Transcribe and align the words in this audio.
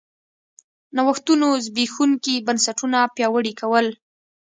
نوښتونو 0.95 1.47
زبېښونکي 1.65 2.35
بنسټونه 2.47 2.99
پیاوړي 3.15 3.53
کول 3.61 3.87